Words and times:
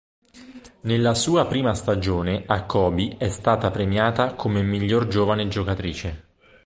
Nella 0.81 1.13
sua 1.13 1.45
prima 1.45 1.75
stagione 1.75 2.41
a 2.47 2.65
Kobe 2.65 3.17
è 3.19 3.29
stata 3.29 3.69
premiata 3.69 4.33
come 4.33 4.63
miglior 4.63 5.05
giovane 5.07 5.47
giocatrice. 5.47 6.25